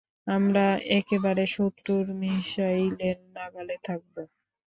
[0.27, 0.65] আমরা
[0.97, 4.21] একেবারে শত্রুর মিশাইলের নাগালে থাকবো।